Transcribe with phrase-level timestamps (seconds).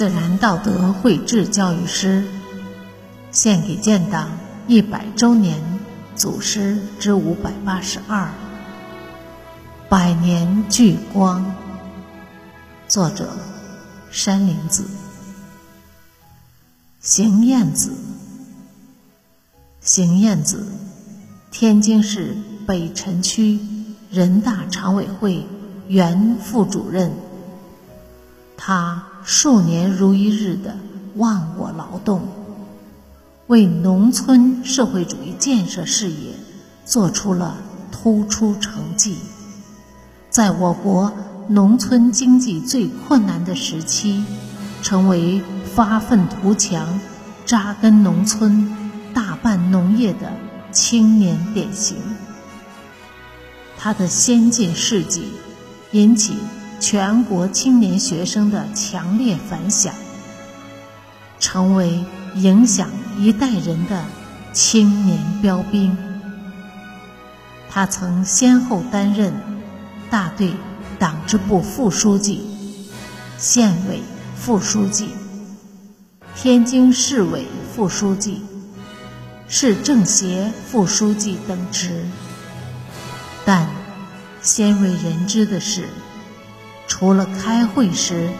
[0.00, 2.24] 自然道德绘制教育师，
[3.30, 4.30] 献给建党
[4.66, 5.62] 一百周年
[6.16, 8.30] 祖师之五百八十二。
[9.90, 11.54] 百年聚光。
[12.88, 13.28] 作者：
[14.10, 14.84] 山林子。
[17.02, 17.92] 邢燕子。
[19.82, 20.64] 邢燕子，
[21.50, 22.34] 天津市
[22.66, 23.60] 北辰区
[24.10, 25.46] 人大常委会
[25.88, 27.12] 原副主任。
[28.62, 30.76] 他数年如一日的
[31.16, 32.28] 忘我劳动，
[33.46, 36.34] 为农村社会主义建设事业
[36.84, 37.56] 做出了
[37.90, 39.16] 突出成绩。
[40.28, 41.10] 在我国
[41.48, 44.22] 农村经济最困难的时期，
[44.82, 45.40] 成为
[45.74, 47.00] 发愤图强、
[47.46, 48.70] 扎根农村、
[49.14, 50.30] 大办农业的
[50.70, 51.96] 青年典型。
[53.78, 55.32] 他的先进事迹
[55.92, 56.34] 引起。
[56.80, 59.94] 全国青年学生的强烈反响，
[61.38, 62.02] 成为
[62.36, 64.02] 影响一代人的
[64.54, 65.94] 青年标兵。
[67.68, 69.34] 他曾先后担任
[70.10, 70.54] 大队
[70.98, 72.48] 党支部副书记、
[73.36, 74.00] 县委
[74.34, 75.10] 副书记、
[76.34, 77.44] 天津市委
[77.76, 78.42] 副书记、
[79.46, 82.06] 市政协副书记等职。
[83.44, 83.68] 但
[84.40, 85.84] 鲜为人知的是。
[87.00, 88.30] 除了开会时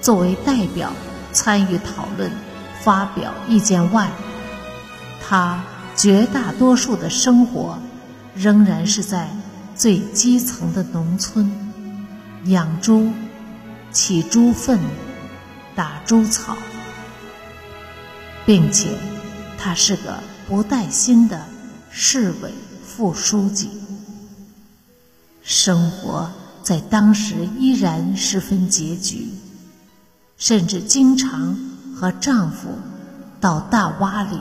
[0.00, 0.92] 作为代表
[1.32, 2.28] 参与讨论、
[2.82, 4.10] 发表意见外，
[5.24, 5.62] 他
[5.94, 7.78] 绝大多数的生活
[8.34, 9.30] 仍然是在
[9.76, 11.48] 最基层的农村，
[12.46, 13.12] 养猪、
[13.92, 14.80] 起猪粪、
[15.76, 16.56] 打猪草，
[18.44, 18.98] 并且
[19.56, 21.46] 他是个不带薪的
[21.88, 22.52] 市委
[22.84, 23.70] 副书记，
[25.40, 26.28] 生活。
[26.68, 29.30] 在当时依然十分拮据，
[30.36, 31.56] 甚至经常
[31.96, 32.68] 和丈夫
[33.40, 34.36] 到大洼里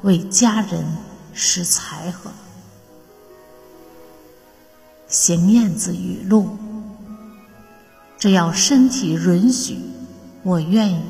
[0.00, 0.86] 为家人
[1.34, 2.30] 拾柴禾。
[5.06, 6.56] 邢燕子语录：
[8.18, 9.76] 只要身体允许，
[10.44, 11.02] 我愿意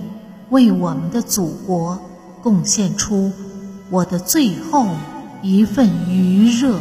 [0.50, 1.96] 为我们的祖国
[2.42, 3.30] 贡献出
[3.88, 4.88] 我的最后
[5.42, 6.76] 一份余热。